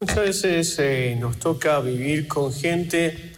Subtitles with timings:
[0.00, 3.32] Muchas veces eh, nos toca vivir con gente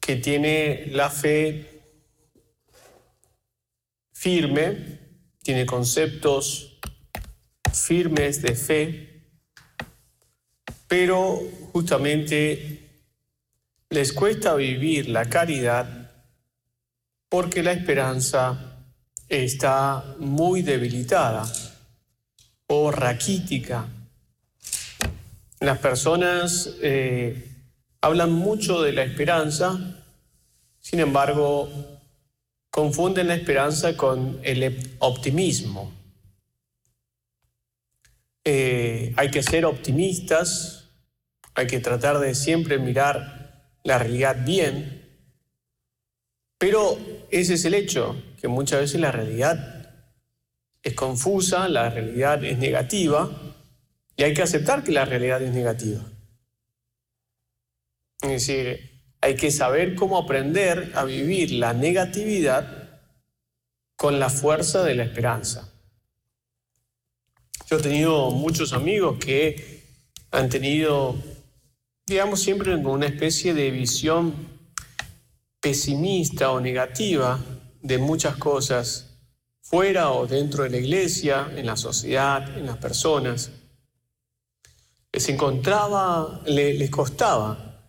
[0.00, 1.82] que tiene la fe
[4.14, 5.00] firme,
[5.42, 6.78] tiene conceptos
[7.74, 9.36] firmes de fe,
[10.88, 11.42] pero
[11.74, 13.02] justamente
[13.90, 16.10] les cuesta vivir la caridad
[17.28, 18.86] porque la esperanza
[19.28, 21.44] está muy debilitada
[22.66, 23.86] o raquítica.
[25.64, 27.42] Las personas eh,
[28.02, 30.04] hablan mucho de la esperanza,
[30.78, 31.70] sin embargo,
[32.68, 35.90] confunden la esperanza con el optimismo.
[38.44, 40.90] Eh, hay que ser optimistas,
[41.54, 45.02] hay que tratar de siempre mirar la realidad bien,
[46.58, 46.98] pero
[47.30, 50.10] ese es el hecho, que muchas veces la realidad
[50.82, 53.53] es confusa, la realidad es negativa,
[54.16, 56.02] y hay que aceptar que la realidad es negativa.
[58.22, 63.00] Es decir, hay que saber cómo aprender a vivir la negatividad
[63.96, 65.72] con la fuerza de la esperanza.
[67.68, 69.82] Yo he tenido muchos amigos que
[70.30, 71.16] han tenido,
[72.06, 74.34] digamos, siempre una especie de visión
[75.60, 77.40] pesimista o negativa
[77.80, 79.18] de muchas cosas,
[79.62, 83.50] fuera o dentro de la iglesia, en la sociedad, en las personas
[86.46, 87.80] les costaba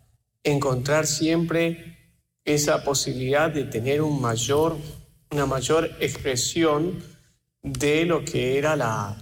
[0.44, 1.98] encontrar siempre
[2.46, 7.04] esa posibilidad de tener una mayor expresión
[7.64, 9.18] de lo que era la,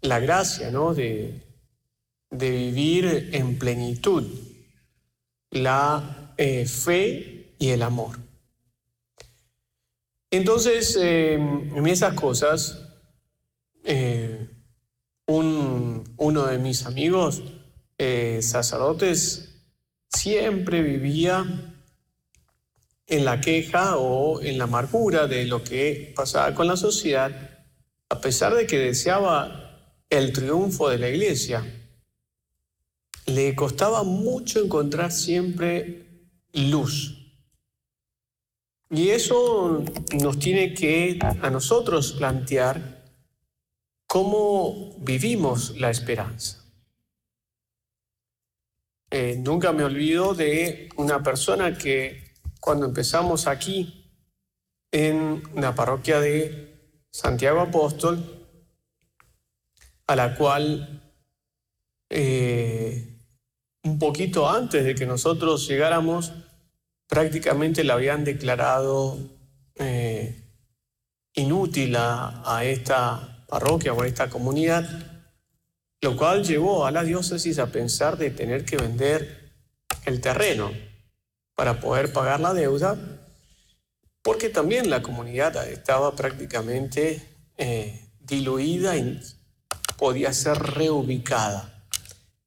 [0.00, 0.70] la gracia.
[0.70, 1.40] De,
[2.30, 4.24] vivir en plenitud
[5.50, 8.18] la eh, fe y el amor.
[10.30, 12.88] Entonces, eh, en esas cosas,
[13.84, 14.48] eh,
[15.26, 17.42] uno de mis amigos
[17.98, 19.52] eh, sacerdotes
[20.08, 21.44] siempre vivía
[23.06, 27.30] en la queja o en la amargura de lo que pasaba con la sociedad,
[28.08, 29.62] a pesar de que deseaba
[30.10, 31.64] el triunfo de la iglesia.
[33.26, 37.18] Le costaba mucho encontrar siempre luz.
[38.90, 39.84] Y eso
[40.20, 42.91] nos tiene que a nosotros plantear
[44.12, 46.62] cómo vivimos la esperanza.
[49.10, 54.12] Eh, nunca me olvido de una persona que cuando empezamos aquí
[54.90, 58.22] en la parroquia de Santiago Apóstol,
[60.06, 61.10] a la cual
[62.10, 63.18] eh,
[63.82, 66.34] un poquito antes de que nosotros llegáramos,
[67.08, 69.16] prácticamente la habían declarado
[69.76, 70.38] eh,
[71.32, 74.88] inútil a esta parroquia o a esta comunidad,
[76.00, 79.52] lo cual llevó a la diócesis a pensar de tener que vender
[80.06, 80.72] el terreno
[81.54, 82.96] para poder pagar la deuda,
[84.22, 89.20] porque también la comunidad estaba prácticamente eh, diluida y
[89.98, 91.84] podía ser reubicada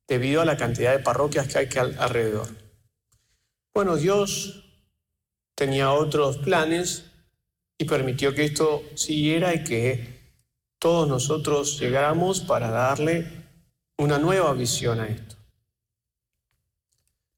[0.07, 2.47] debido a la cantidad de parroquias que hay alrededor.
[3.75, 4.73] Bueno, Dios
[5.53, 7.05] tenía otros planes
[7.77, 10.14] y permitió que esto siguiera y que
[10.79, 13.45] todos nosotros llegáramos para darle
[13.97, 15.35] una nueva visión a esto.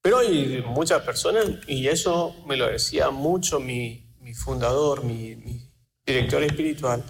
[0.02, 4.04] Pero hay muchas personas, y eso me lo decía mucho mi,
[4.34, 5.34] fundador, mi,
[6.06, 7.04] director espiritual,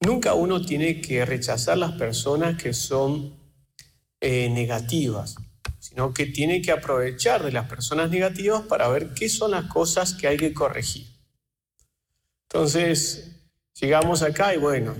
[0.00, 3.38] nunca uno tiene que rechazar las personas que son
[4.20, 5.36] eh, negativas,
[5.78, 10.14] sino que tiene que aprovechar de las personas negativas para ver qué son las cosas
[10.14, 11.06] que hay que corregir.
[12.48, 13.40] Entonces,
[13.80, 14.96] llegamos acá y bueno,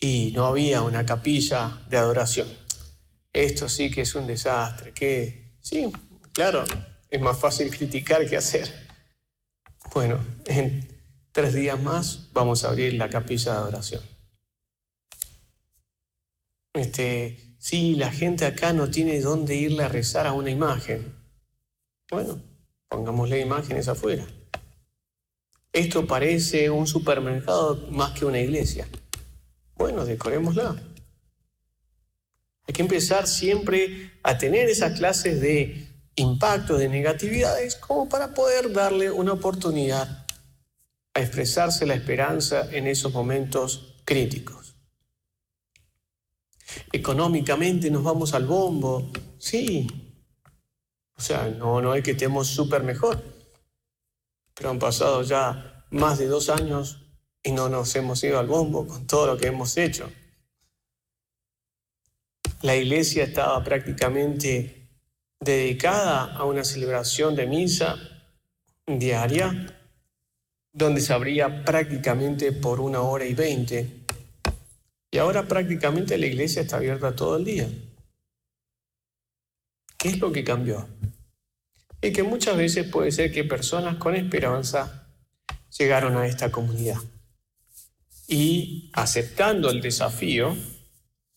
[0.00, 2.48] y no había una capilla de adoración.
[3.32, 5.90] Esto sí que es un desastre, que sí,
[6.32, 6.64] claro,
[7.10, 8.88] es más fácil criticar que hacer.
[9.92, 10.88] Bueno, en
[11.32, 14.02] tres días más vamos a abrir la capilla de adoración.
[16.74, 21.14] Este, sí, la gente acá no tiene dónde irle a rezar a una imagen.
[22.10, 22.40] Bueno,
[22.88, 24.26] pongámosle imágenes afuera.
[25.72, 28.88] Esto parece un supermercado más que una iglesia.
[29.78, 30.76] Bueno, decorémosla.
[32.66, 38.72] Hay que empezar siempre a tener esas clases de impacto, de negatividades, como para poder
[38.72, 40.26] darle una oportunidad
[41.14, 44.74] a expresarse la esperanza en esos momentos críticos.
[46.92, 49.86] Económicamente nos vamos al bombo, sí.
[51.16, 53.22] O sea, no, no es que estemos súper mejor,
[54.54, 57.07] pero han pasado ya más de dos años
[57.48, 60.12] y no nos hemos ido al bombo con todo lo que hemos hecho.
[62.60, 64.88] la iglesia estaba prácticamente
[65.40, 67.96] dedicada a una celebración de misa
[68.86, 69.66] diaria,
[70.74, 74.04] donde se abría prácticamente por una hora y veinte.
[75.10, 77.68] Y ahora prácticamente la iglesia está abierta todo el día.
[79.96, 80.86] ¿Qué es lo que cambió?
[82.02, 85.08] Y que muchas veces puede ser que personas con esperanza
[85.70, 86.98] llegaron a esta comunidad
[88.28, 90.54] y aceptando el desafío,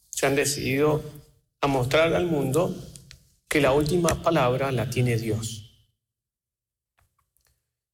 [0.10, 1.02] se han decidido
[1.62, 2.76] a mostrar al mundo
[3.48, 5.88] que la última palabra la tiene Dios.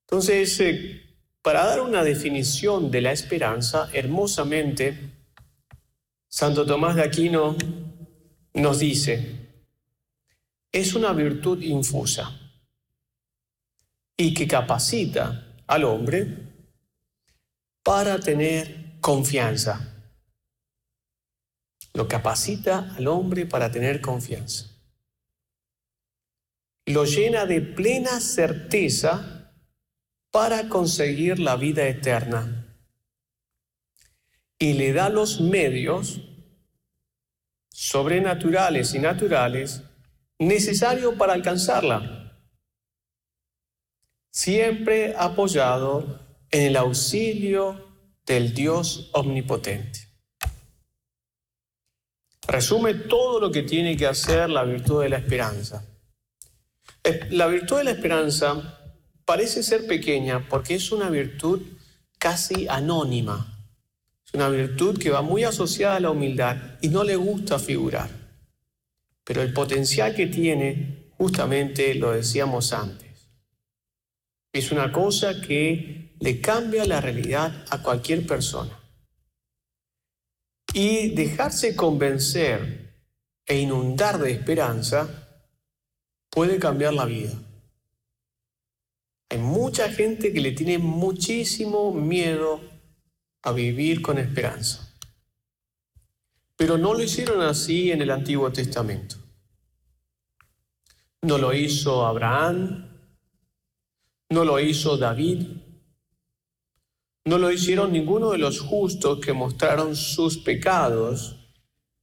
[0.01, 5.13] Entonces, eh, para dar una definición de la esperanza, hermosamente,
[6.27, 7.55] Santo Tomás de Aquino
[8.53, 9.47] nos dice,
[10.71, 12.39] es una virtud infusa
[14.17, 16.47] y que capacita al hombre
[17.83, 19.93] para tener confianza.
[21.93, 24.67] Lo capacita al hombre para tener confianza.
[26.85, 29.53] Lo llena de plena certeza
[30.31, 32.75] para conseguir la vida eterna.
[34.59, 36.21] Y le da los medios
[37.69, 39.83] sobrenaturales y naturales
[40.39, 42.27] necesarios para alcanzarla
[44.37, 46.19] siempre apoyado
[46.51, 47.86] en el auxilio
[48.27, 50.07] del Dios omnipotente.
[52.47, 55.83] Resume todo lo que tiene que hacer la virtud de la esperanza.
[57.31, 58.79] La virtud de la esperanza
[59.25, 61.61] parece ser pequeña porque es una virtud
[62.19, 63.67] casi anónima.
[64.25, 68.09] Es una virtud que va muy asociada a la humildad y no le gusta figurar.
[69.23, 73.07] Pero el potencial que tiene, justamente lo decíamos antes
[74.57, 78.77] es una cosa que le cambia la realidad a cualquier persona.
[80.73, 82.87] Y dejarse convencer
[83.45, 85.27] e inundar de esperanza
[86.29, 87.33] puede cambiar la vida.
[89.29, 92.61] Hay mucha gente que le tiene muchísimo miedo
[93.41, 94.93] a vivir con esperanza.
[96.55, 99.15] Pero no lo hicieron así en el Antiguo Testamento.
[101.21, 102.87] No lo hizo Abraham,
[104.29, 105.47] no lo hizo David.
[107.27, 111.35] No lo hicieron ninguno de los justos que mostraron sus pecados,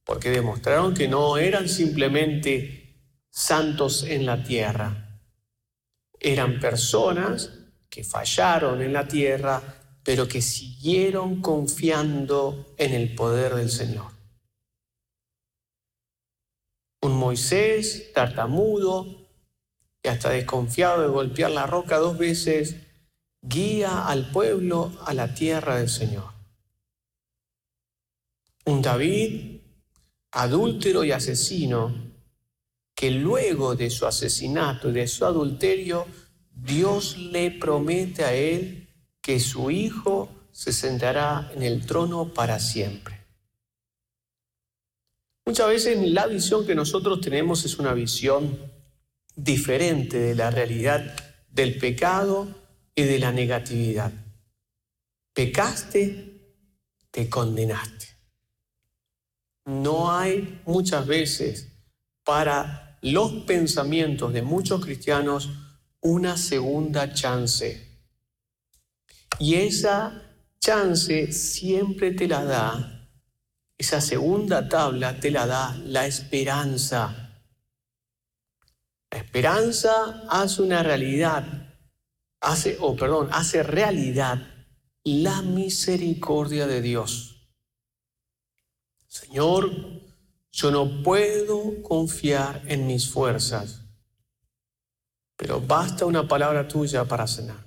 [0.03, 5.19] porque demostraron que no eran simplemente santos en la tierra.
[6.19, 7.49] Eran personas
[7.89, 9.63] que fallaron en la tierra,
[10.03, 14.11] pero que siguieron confiando en el poder del Señor.
[17.01, 19.07] Un Moisés tartamudo,
[20.03, 22.84] y hasta desconfiado de golpear la roca dos veces,
[23.47, 26.25] guía al pueblo a la tierra del Señor.
[28.65, 29.61] Un David
[30.31, 32.13] adúltero y asesino,
[32.95, 36.07] que luego de su asesinato y de su adulterio,
[36.51, 38.89] Dios le promete a él
[39.21, 43.25] que su hijo se sentará en el trono para siempre.
[45.45, 48.57] Muchas veces la visión que nosotros tenemos es una visión
[49.35, 51.15] diferente de la realidad
[51.49, 52.64] del pecado
[52.95, 54.11] y de la negatividad.
[55.33, 56.55] Pecaste,
[57.11, 58.07] te condenaste.
[59.65, 61.71] No hay muchas veces
[62.23, 65.49] para los pensamientos de muchos cristianos
[66.01, 67.99] una segunda chance.
[69.39, 70.21] Y esa
[70.59, 73.09] chance siempre te la da,
[73.77, 77.25] esa segunda tabla te la da la esperanza
[79.15, 81.64] la esperanza hace una realidad,
[82.45, 84.47] hace, o perdón, hace realidad
[85.03, 87.49] la misericordia de Dios.
[89.07, 89.71] Señor,
[90.51, 93.81] yo no puedo confiar en mis fuerzas,
[95.35, 97.63] pero basta una palabra tuya para sanarme.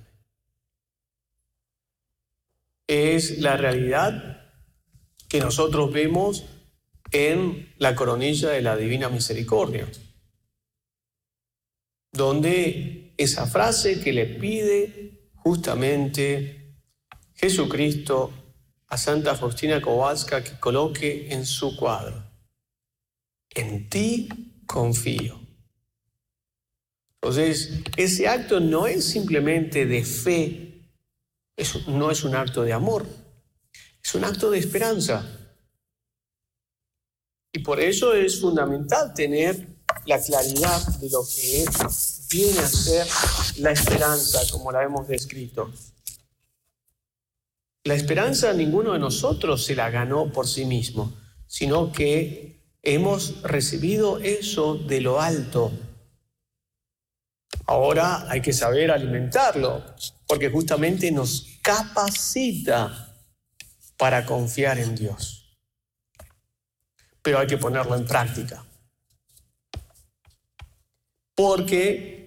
[2.87, 4.47] Es la realidad
[5.27, 6.45] que nosotros vemos
[7.11, 9.87] en la coronilla de la Divina Misericordia
[12.11, 16.77] donde esa frase que le pide justamente
[17.35, 18.31] Jesucristo
[18.87, 22.23] a Santa Faustina Kowalska que coloque en su cuadro.
[23.49, 24.29] En ti
[24.65, 25.37] confío.
[27.15, 30.89] Entonces, ese acto no es simplemente de fe,
[31.87, 33.05] no es un acto de amor,
[34.01, 35.27] es un acto de esperanza.
[37.51, 39.67] Y por eso es fundamental tener
[40.05, 41.65] la claridad de lo que
[42.29, 43.07] viene a ser
[43.57, 45.71] la esperanza, como la hemos descrito.
[47.83, 51.17] La esperanza ninguno de nosotros se la ganó por sí mismo,
[51.47, 55.71] sino que hemos recibido eso de lo alto.
[57.65, 59.83] Ahora hay que saber alimentarlo,
[60.27, 63.15] porque justamente nos capacita
[63.97, 65.57] para confiar en Dios.
[67.21, 68.65] Pero hay que ponerlo en práctica.
[71.35, 72.18] Porque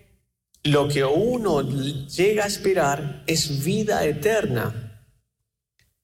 [0.64, 5.04] lo que uno llega a esperar es vida eterna.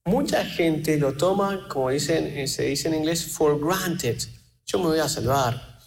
[0.04, 4.18] Mucha gente lo toma, como dicen, se dice en inglés, for granted.
[4.64, 5.78] Yo me voy a salvar.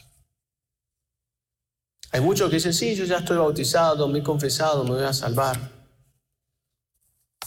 [2.12, 5.14] Hay muchos que dicen, sí, yo ya estoy bautizado, me he confesado, me voy a
[5.14, 5.82] salvar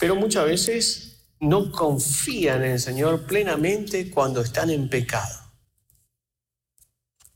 [0.04, 5.40] pero muchas veces no confían en el Señor plenamente cuando están en pecado.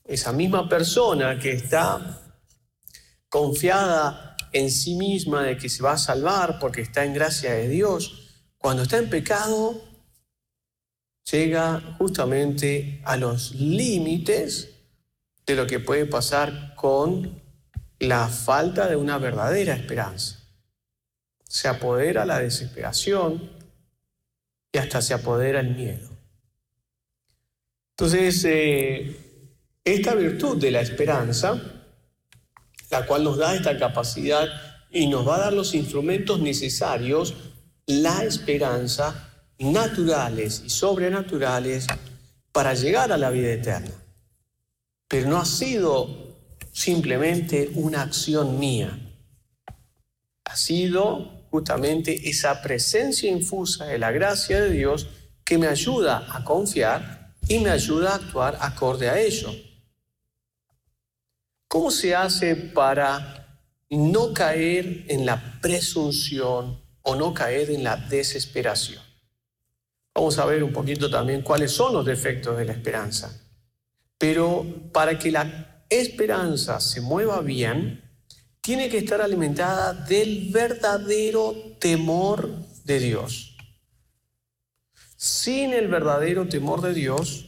[0.04, 2.27] Esa misma persona que está
[3.28, 7.68] confiada en sí misma de que se va a salvar porque está en gracia de
[7.68, 9.82] Dios, cuando está en pecado,
[11.30, 14.70] llega justamente a los límites
[15.46, 17.42] de lo que puede pasar con
[17.98, 20.38] la falta de una verdadera esperanza
[21.48, 23.50] se apodera la desesperación
[24.70, 26.10] y hasta se apodera el miedo.
[27.96, 29.16] Entonces, eh,
[29.82, 31.77] esta virtud de la esperanza,
[32.90, 34.48] la cual nos da esta capacidad
[34.90, 37.34] y nos va a dar los instrumentos necesarios,
[37.86, 39.28] la esperanza,
[39.58, 41.86] naturales y sobrenaturales,
[42.52, 43.94] para llegar a la vida eterna.
[45.06, 46.36] Pero no ha sido
[46.72, 48.98] simplemente una acción mía,
[50.44, 55.08] ha sido justamente esa presencia infusa de la gracia de Dios
[55.44, 59.50] que me ayuda a confiar y me ayuda a actuar acorde a ello.
[61.68, 69.02] ¿Cómo se hace para no caer en la presunción o no caer en la desesperación?
[70.14, 73.38] Vamos a ver un poquito también cuáles son los defectos de la esperanza.
[74.16, 78.02] Pero para que la esperanza se mueva bien,
[78.62, 82.48] tiene que estar alimentada del verdadero temor
[82.84, 83.56] de Dios.
[85.16, 87.47] Sin el verdadero temor de Dios,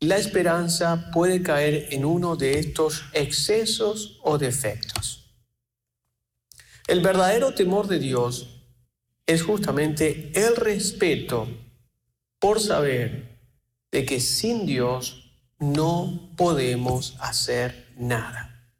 [0.00, 5.30] la esperanza puede caer en uno de estos excesos o defectos.
[6.88, 8.64] El verdadero temor de Dios
[9.26, 11.46] es justamente el respeto
[12.38, 13.38] por saber
[13.92, 18.72] de que sin Dios no podemos hacer nada.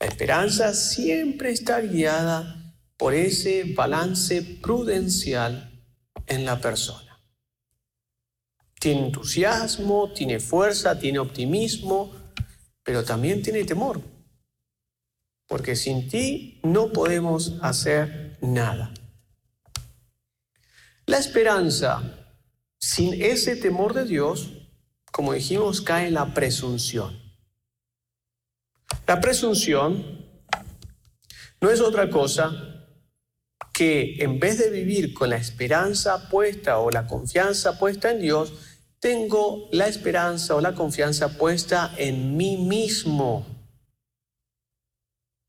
[0.00, 5.84] La esperanza siempre está guiada por ese balance prudencial
[6.26, 7.11] en la persona.
[8.82, 12.10] Tiene entusiasmo, tiene fuerza, tiene optimismo,
[12.82, 14.00] pero también tiene temor.
[15.46, 18.92] Porque sin ti no podemos hacer nada.
[21.06, 22.02] La esperanza
[22.80, 24.50] sin ese temor de Dios,
[25.12, 27.22] como dijimos, cae en la presunción.
[29.06, 30.26] La presunción
[31.60, 32.72] no es otra cosa
[33.72, 38.71] que en vez de vivir con la esperanza puesta o la confianza puesta en Dios,
[39.02, 43.44] tengo la esperanza o la confianza puesta en mí mismo,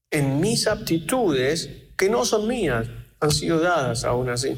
[0.10, 2.88] en mis aptitudes que no son mías,
[3.20, 4.58] han sido dadas aún así.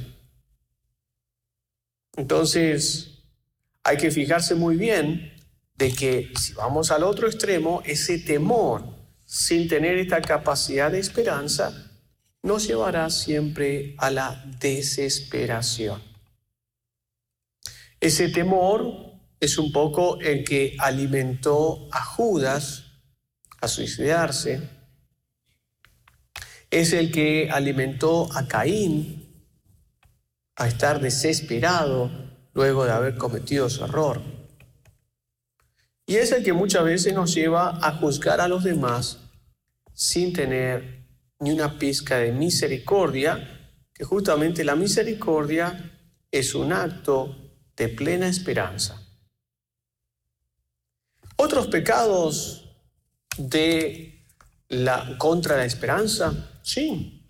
[2.16, 3.26] Entonces,
[3.84, 5.34] hay que fijarse muy bien
[5.76, 8.82] de que si vamos al otro extremo, ese temor,
[9.26, 11.92] sin tener esta capacidad de esperanza,
[12.44, 16.15] nos llevará siempre a la desesperación.
[18.06, 23.02] Ese temor es un poco el que alimentó a Judas
[23.62, 24.70] a suicidarse,
[26.70, 29.50] es el que alimentó a Caín
[30.56, 32.12] a estar desesperado
[32.54, 34.22] luego de haber cometido su error.
[36.06, 39.18] Y es el que muchas veces nos lleva a juzgar a los demás
[39.96, 41.08] sin tener
[41.40, 45.92] ni una pizca de misericordia, que justamente la misericordia
[46.30, 47.42] es un acto
[47.76, 49.02] de plena esperanza.
[51.36, 52.70] Otros pecados
[53.38, 54.24] de
[54.70, 57.26] la contra la esperanza, sí,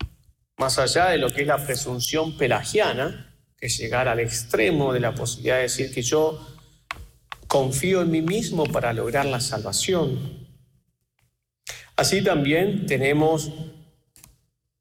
[0.56, 5.00] más allá de lo que es la presunción pelagiana, que es llegar al extremo de
[5.00, 6.46] la posibilidad de decir que yo
[7.46, 10.46] confío en mí mismo para lograr la salvación.
[11.96, 13.50] Así también tenemos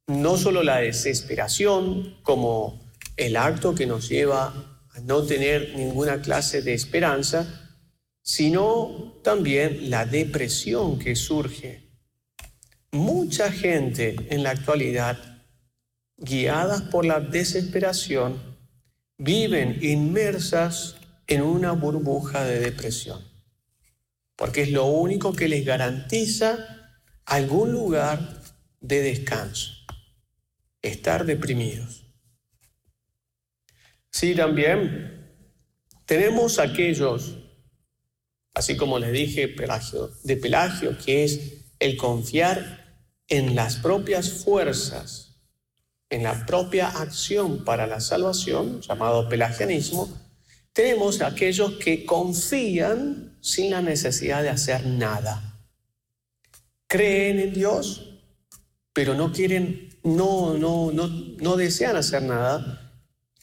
[0.07, 2.79] no solo la desesperación como
[3.17, 7.69] el acto que nos lleva a no tener ninguna clase de esperanza,
[8.21, 11.91] sino también la depresión que surge.
[12.91, 15.17] Mucha gente en la actualidad,
[16.17, 18.41] guiadas por la desesperación,
[19.17, 20.95] viven inmersas
[21.27, 23.21] en una burbuja de depresión,
[24.37, 26.57] porque es lo único que les garantiza
[27.25, 28.41] algún lugar
[28.79, 29.73] de descanso,
[30.81, 32.04] estar deprimidos.
[34.15, 35.29] Sí, también
[36.05, 37.35] tenemos aquellos,
[38.53, 39.53] así como les dije
[40.23, 45.35] de Pelagio, que es el confiar en las propias fuerzas,
[46.09, 50.07] en la propia acción para la salvación, llamado pelagianismo,
[50.71, 55.59] tenemos aquellos que confían sin la necesidad de hacer nada.
[56.87, 58.21] Creen en Dios,
[58.93, 62.84] pero no quieren, no, no, no, no desean hacer nada,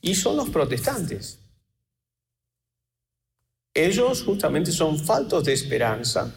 [0.03, 1.39] y son los protestantes.
[3.73, 6.35] Ellos justamente son faltos de esperanza,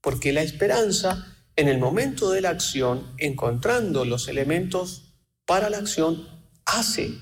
[0.00, 6.26] porque la esperanza en el momento de la acción, encontrando los elementos para la acción,
[6.64, 7.18] hace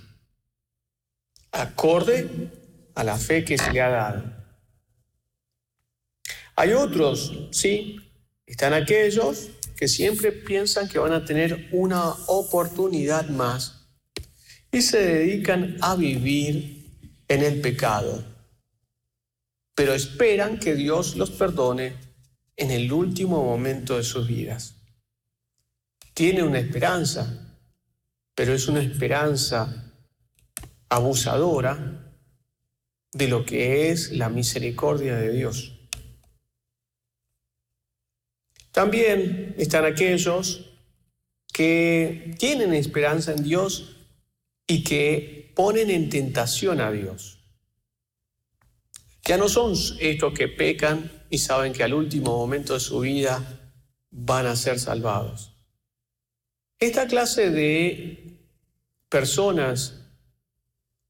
[1.50, 2.52] acorde
[2.94, 4.22] a la fe que se le ha dado.
[6.54, 7.96] Hay otros, sí,
[8.46, 13.79] están aquellos que siempre piensan que van a tener una oportunidad más
[14.72, 16.86] y se dedican a vivir
[17.28, 18.24] en el pecado,
[19.74, 21.94] pero esperan que Dios los perdone
[22.56, 24.76] en el último momento de sus vidas.
[26.14, 27.56] Tiene una esperanza,
[28.34, 29.92] pero es una esperanza
[30.88, 32.14] abusadora
[33.12, 35.78] de lo que es la misericordia de Dios.
[38.72, 40.76] También están aquellos
[41.52, 43.99] que tienen esperanza en Dios
[44.70, 47.40] y que ponen en tentación a Dios.
[49.24, 53.72] Ya no son estos que pecan y saben que al último momento de su vida
[54.12, 55.56] van a ser salvados.
[56.78, 58.38] Esta clase de
[59.08, 60.06] personas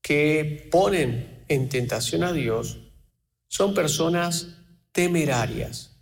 [0.00, 2.78] que ponen en tentación a Dios
[3.46, 4.56] son personas
[4.90, 5.98] temerarias.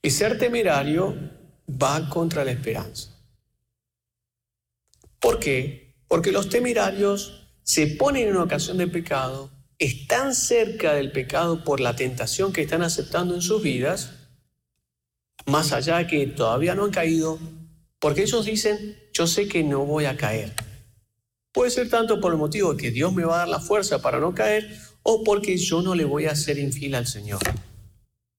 [0.00, 1.14] Y ser temerario
[1.68, 3.14] va contra la esperanza.
[5.20, 5.87] ¿Por qué?
[6.08, 11.94] Porque los temerarios se ponen en ocasión de pecado, están cerca del pecado por la
[11.94, 14.14] tentación que están aceptando en sus vidas,
[15.46, 17.38] más allá de que todavía no han caído,
[17.98, 20.54] porque ellos dicen, yo sé que no voy a caer.
[21.52, 24.00] Puede ser tanto por el motivo de que Dios me va a dar la fuerza
[24.00, 27.40] para no caer o porque yo no le voy a ser infiel al Señor.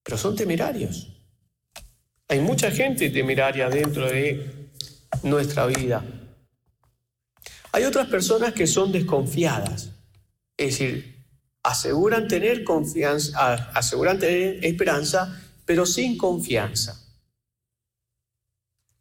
[0.04, 1.08] Pero son temerarios.
[2.28, 4.70] Hay mucha gente temeraria dentro de
[5.24, 6.06] nuestra vida.
[7.72, 9.92] Hay otras personas que son desconfiadas,
[10.58, 11.26] es decir,
[11.64, 17.06] aseguran tener confianza, aseguran tener esperanza, pero sin confianza.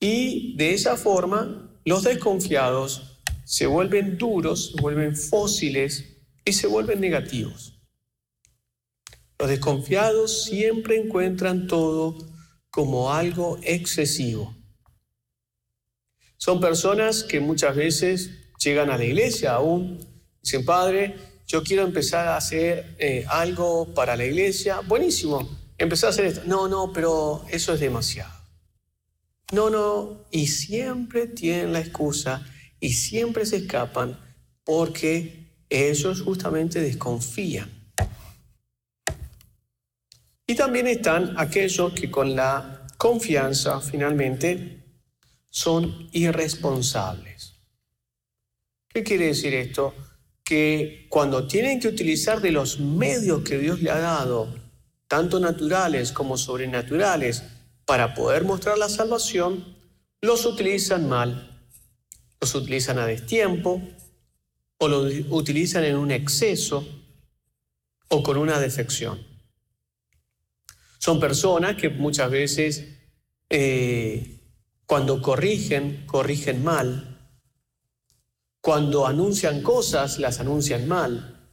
[0.01, 7.01] Y de esa forma, los desconfiados se vuelven duros, se vuelven fósiles y se vuelven
[7.01, 7.81] negativos.
[9.39, 12.19] Los desconfiados siempre encuentran todo
[12.71, 14.55] como algo excesivo.
[16.37, 19.99] Son personas que muchas veces llegan a la iglesia aún,
[20.43, 21.17] dicen, Padre,
[21.47, 24.81] yo quiero empezar a hacer eh, algo para la iglesia.
[24.81, 26.43] Buenísimo, empezar a hacer esto.
[26.45, 28.33] No, no, pero eso es demasiado.
[29.53, 32.45] No, no, y siempre tienen la excusa
[32.81, 34.19] y siempre se escapan
[34.63, 37.71] porque ellos justamente desconfían.
[40.47, 44.85] Y también están aquellos que con la confianza finalmente
[45.51, 47.58] son irresponsables.
[48.99, 49.95] ¿Qué quiere decir esto?
[50.43, 54.53] Que cuando tienen que utilizar de los medios que Dios le ha dado,
[55.07, 57.45] tanto naturales como sobrenaturales,
[57.85, 59.77] para poder mostrar la salvación,
[60.21, 61.49] los utilizan mal
[62.41, 63.81] los utilizan a destiempo
[64.79, 66.87] o los utilizan en un exceso
[68.09, 69.25] o con una defección.
[70.99, 72.85] Son personas que muchas veces
[73.49, 74.41] eh,
[74.87, 77.08] cuando corrigen, corrigen mal.
[78.69, 81.49] Cuando anuncian cosas, las anuncian mal.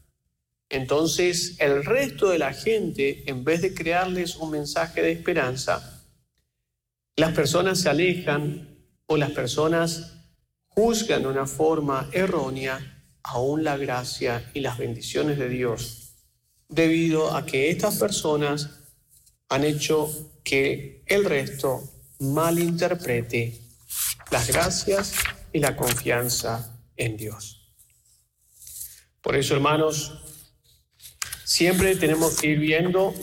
[0.68, 6.04] Entonces el resto de la gente, en vez de crearles un mensaje de esperanza,
[7.16, 10.26] las personas se alejan o las personas
[10.68, 16.18] juzgan de una forma errónea aún la gracia y las bendiciones de Dios,
[16.68, 18.72] debido a que estas personas
[19.48, 20.12] han hecho
[20.44, 21.82] que el resto
[22.20, 23.58] malinterprete
[24.32, 25.14] las gracias
[25.54, 27.72] y la confianza en Dios.
[29.22, 30.14] Por eso, hermanos,
[31.44, 33.14] siempre tenemos que ir viendo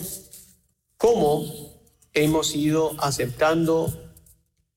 [0.97, 1.81] cómo
[2.13, 4.13] hemos ido aceptando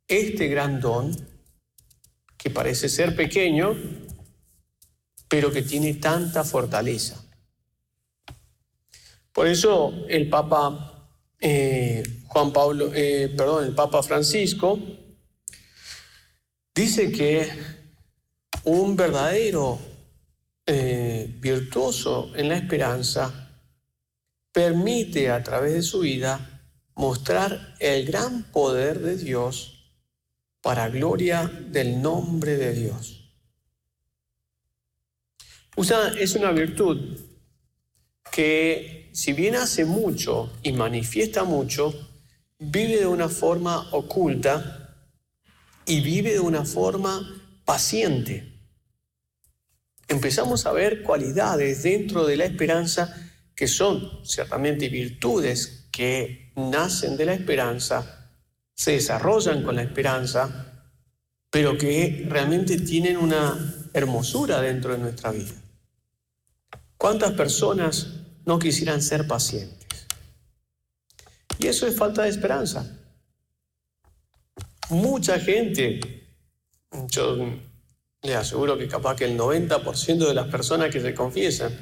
[0.07, 1.15] este gran don
[2.37, 3.75] que parece ser pequeño,
[5.27, 7.23] pero que tiene tanta fortaleza.
[9.33, 10.95] Por eso el Papa
[11.39, 14.79] eh, Juan Pablo, eh, perdón, el Papa Francisco
[16.73, 17.47] dice que
[18.65, 19.79] un verdadero
[20.65, 23.51] eh, virtuoso en la esperanza
[24.51, 26.63] permite a través de su vida
[26.95, 29.93] mostrar el gran poder de Dios
[30.61, 33.21] para gloria del nombre de Dios.
[36.19, 37.19] es una virtud
[38.31, 41.93] que si bien hace mucho y manifiesta mucho,
[42.57, 45.05] vive de una forma oculta
[45.85, 48.54] y vive de una forma paciente.
[50.07, 53.15] Empezamos a ver cualidades dentro de la esperanza
[53.55, 58.29] que son ciertamente virtudes que nacen de la esperanza,
[58.73, 60.73] se desarrollan con la esperanza,
[61.49, 65.53] pero que realmente tienen una hermosura dentro de nuestra vida.
[66.97, 68.07] ¿Cuántas personas
[68.45, 70.05] no quisieran ser pacientes?
[71.59, 72.85] Y eso es falta de esperanza.
[74.89, 76.27] Mucha gente,
[77.09, 77.37] yo
[78.25, 81.73] le aseguro que capaz que el 90% de las personas que se confiesan,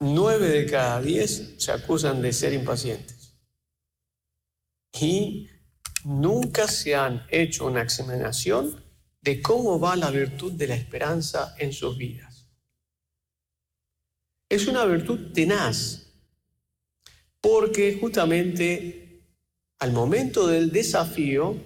[0.00, 3.36] 9 de cada 10 se acusan de ser impacientes.
[5.00, 5.48] Y
[6.04, 8.84] nunca se han hecho una examinación
[9.20, 12.48] de cómo va la virtud de la esperanza en sus vidas.
[14.48, 16.12] Es una virtud tenaz,
[17.40, 19.22] porque justamente
[19.78, 21.56] al momento del desafío,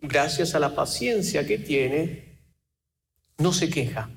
[0.00, 2.29] gracias a la paciencia que tiene,
[3.40, 4.10] no se queja.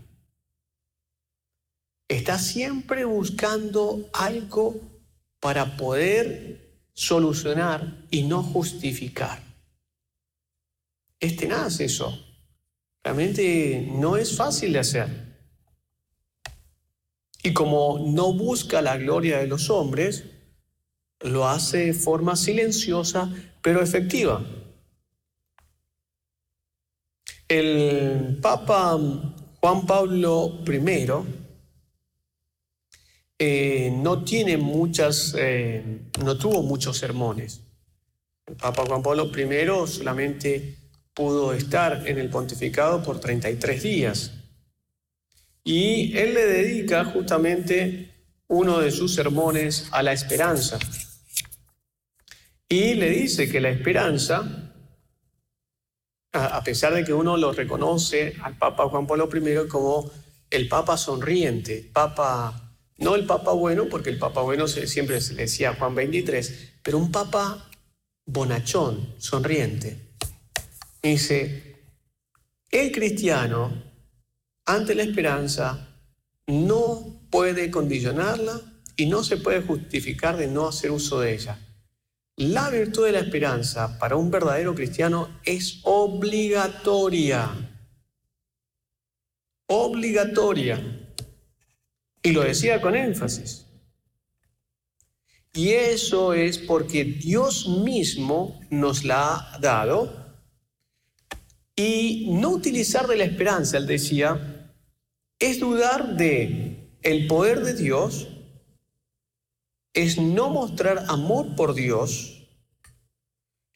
[2.08, 4.80] Está siempre buscando algo
[5.40, 9.42] para poder solucionar y no justificar.
[11.20, 12.18] Es tenaz eso.
[13.04, 15.24] Realmente no es fácil de hacer.
[17.42, 20.26] Y como no busca la gloria de los hombres,
[21.20, 24.46] lo hace de forma silenciosa pero efectiva.
[27.56, 29.00] El Papa
[29.62, 31.06] Juan Pablo I
[33.38, 37.62] eh, no tiene muchas, eh, no tuvo muchos sermones.
[38.48, 40.80] El Papa Juan Pablo I solamente
[41.14, 44.32] pudo estar en el pontificado por 33 días.
[45.64, 48.10] Y él le dedica justamente
[48.48, 50.80] uno de sus sermones a la esperanza.
[52.68, 54.63] Y le dice que la esperanza
[56.34, 60.12] a pesar de que uno lo reconoce al Papa Juan Pablo I como
[60.50, 65.76] el Papa sonriente, Papa, no el Papa bueno, porque el Papa bueno siempre se decía
[65.76, 67.70] Juan 23, pero un Papa
[68.26, 70.16] bonachón, sonriente.
[71.02, 71.84] dice,
[72.72, 73.84] el cristiano,
[74.66, 76.00] ante la esperanza,
[76.48, 78.60] no puede condicionarla
[78.96, 81.60] y no se puede justificar de no hacer uso de ella.
[82.36, 87.50] La virtud de la esperanza para un verdadero cristiano es obligatoria.
[89.68, 90.82] Obligatoria.
[92.24, 93.68] Y lo decía con énfasis.
[95.54, 100.24] Y eso es porque Dios mismo nos la ha dado.
[101.76, 104.74] Y no utilizar de la esperanza, él decía,
[105.38, 108.33] es dudar de el poder de Dios
[109.94, 112.48] es no mostrar amor por Dios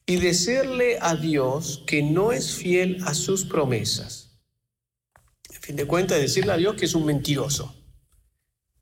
[0.05, 4.39] y decirle a Dios que no es fiel a sus promesas.
[5.53, 7.75] En fin de cuentas, decirle a Dios que es un mentiroso.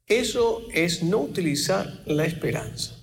[0.06, 2.96] Eso es no utilizar la esperanza.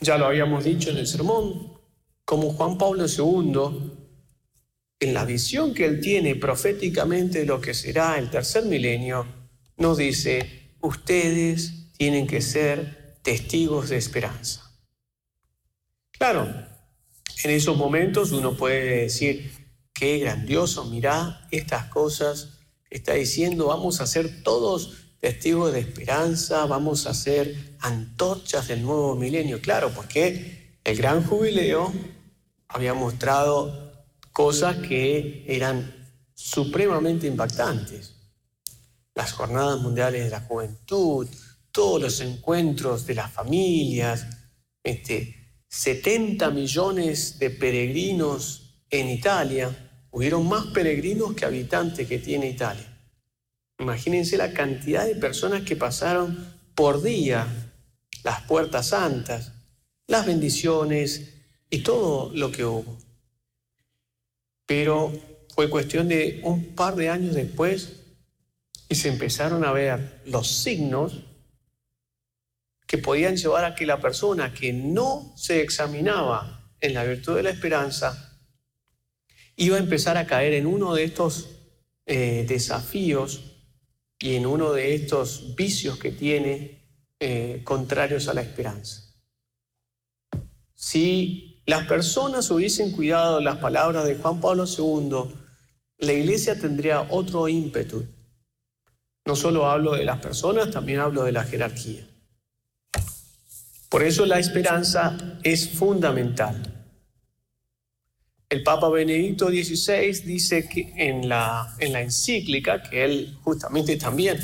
[0.00, 1.78] Ya lo habíamos dicho en el sermón,
[2.24, 3.92] como Juan Pablo II,
[4.98, 9.26] en la visión que él tiene proféticamente de lo que será el tercer milenio,
[9.76, 14.70] nos dice, ustedes tienen que ser testigos de esperanza.
[16.10, 16.46] Claro,
[17.44, 19.50] en esos momentos uno puede decir,
[19.94, 22.58] qué grandioso, mirá estas cosas,
[22.90, 29.14] está diciendo, vamos a ser todos testigos de esperanza, vamos a ser antorchas del nuevo
[29.14, 29.60] milenio.
[29.60, 31.92] Claro, porque el gran jubileo
[32.68, 35.94] había mostrado cosas que eran
[36.34, 38.11] supremamente impactantes
[39.14, 41.28] las jornadas mundiales de la juventud,
[41.70, 44.26] todos los encuentros de las familias,
[44.82, 49.90] este, 70 millones de peregrinos en Italia.
[50.10, 52.88] Hubieron más peregrinos que habitantes que tiene Italia.
[53.78, 57.46] Imagínense la cantidad de personas que pasaron por día
[58.22, 59.52] las puertas santas,
[60.06, 61.34] las bendiciones
[61.70, 62.98] y todo lo que hubo.
[64.66, 65.12] Pero
[65.54, 68.01] fue cuestión de un par de años después
[68.92, 71.22] y se empezaron a ver los signos
[72.86, 77.42] que podían llevar a que la persona que no se examinaba en la virtud de
[77.42, 78.38] la esperanza
[79.56, 81.48] iba a empezar a caer en uno de estos
[82.04, 83.62] eh, desafíos
[84.18, 89.14] y en uno de estos vicios que tiene eh, contrarios a la esperanza.
[90.74, 95.34] Si las personas hubiesen cuidado las palabras de Juan Pablo II,
[95.96, 98.06] la iglesia tendría otro ímpetu.
[99.24, 102.06] No solo hablo de las personas, también hablo de la jerarquía.
[103.88, 106.72] Por eso la esperanza es fundamental.
[108.48, 114.38] El Papa Benedicto XVI dice que en la, en la encíclica, que él justamente también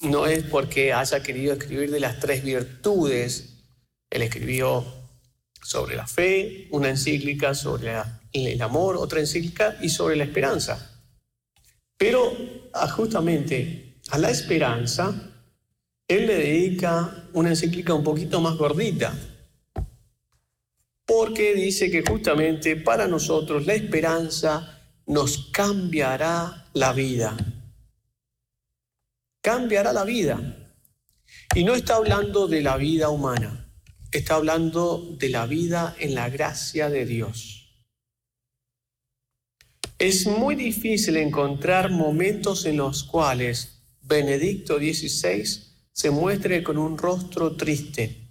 [0.00, 3.64] no es porque haya querido escribir de las tres virtudes,
[4.10, 4.84] él escribió
[5.62, 7.92] sobre la fe, una encíclica sobre
[8.32, 11.02] el amor, otra encíclica y sobre la esperanza.
[11.96, 12.32] Pero
[12.72, 15.14] ah, justamente a la esperanza,
[16.06, 19.14] él le dedica una encíclica un poquito más gordita,
[21.06, 27.36] porque dice que justamente para nosotros la esperanza nos cambiará la vida.
[29.42, 30.74] Cambiará la vida.
[31.54, 33.72] Y no está hablando de la vida humana,
[34.12, 37.84] está hablando de la vida en la gracia de Dios.
[39.98, 43.77] Es muy difícil encontrar momentos en los cuales
[44.08, 45.44] Benedicto XVI
[45.92, 48.28] se muestre con un rostro triste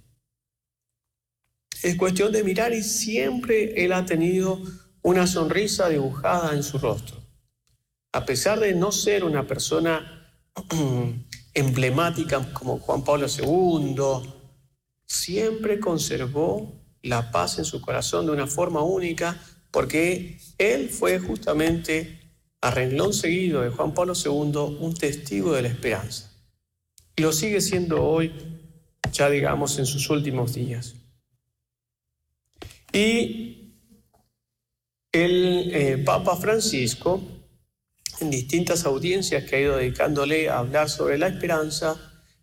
[1.84, 4.62] es cuestión de mirar y siempre Él ha tenido
[5.04, 7.18] una sonrisa dibujada en su rostro.
[8.13, 10.34] A pesar de no ser una persona
[11.54, 13.96] emblemática como Juan Pablo II,
[15.06, 19.40] siempre conservó la paz en su corazón de una forma única
[19.72, 22.27] porque Él fue justamente
[22.62, 26.32] a renglón seguido de Juan Pablo II un testigo de la esperanza.
[27.15, 28.32] Y lo sigue siendo hoy,
[29.12, 30.96] ya digamos, en sus últimos días.
[32.93, 33.74] Y
[35.12, 37.22] el eh, Papa Francisco,
[38.20, 42.00] en distintas audiencias que ha ido dedicándole a hablar sobre la esperanza,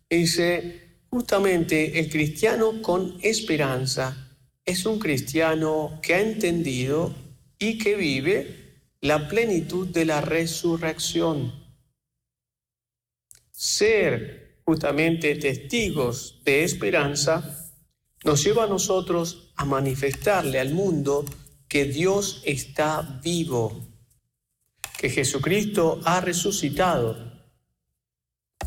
[0.09, 7.13] dice, justamente el cristiano con esperanza es un cristiano que ha entendido
[7.59, 8.64] y que vive
[9.01, 11.53] la plenitud de la resurrección.
[13.51, 17.71] Ser justamente testigos de esperanza
[18.23, 21.23] nos lleva a nosotros a manifestarle al mundo
[21.67, 23.87] que Dios está vivo,
[24.97, 27.33] que Jesucristo ha resucitado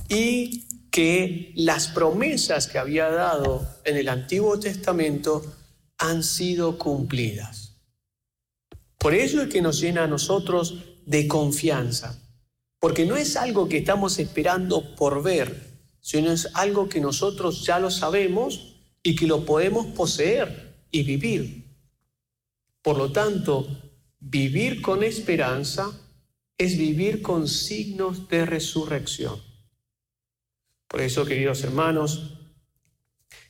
[0.08, 5.42] y que las promesas que había dado en el Antiguo Testamento
[5.98, 7.67] han sido cumplidas.
[8.98, 10.74] Por eso es que nos llena a nosotros
[11.06, 12.20] de confianza,
[12.80, 15.68] porque no es algo que estamos esperando por ver,
[16.00, 21.64] sino es algo que nosotros ya lo sabemos y que lo podemos poseer y vivir.
[22.82, 23.68] Por lo tanto,
[24.18, 25.90] vivir con esperanza
[26.56, 29.40] es vivir con signos de resurrección.
[30.88, 32.34] Por eso, queridos hermanos,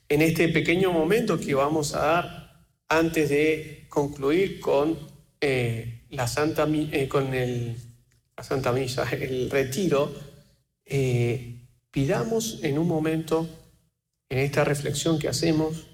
[0.09, 4.99] en este pequeño momento que vamos a dar antes de concluir con
[5.41, 7.77] eh, la Santa eh, con el,
[8.37, 10.13] la Santa Misa, el retiro,
[10.85, 13.49] eh, pidamos en un momento
[14.29, 15.87] en esta reflexión que hacemos,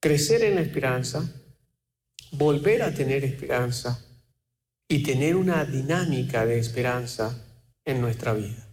[0.00, 1.32] crecer en la esperanza,
[2.32, 4.04] volver a tener esperanza
[4.88, 7.44] y tener una dinámica de esperanza
[7.84, 8.68] en nuestra vida.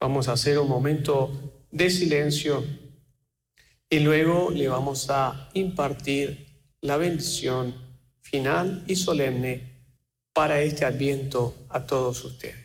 [0.00, 2.64] Vamos a hacer un momento de silencio
[3.88, 6.46] y luego le vamos a impartir
[6.80, 7.74] la bendición
[8.22, 9.60] final y solemne
[10.32, 12.61] para este adviento a todos ustedes.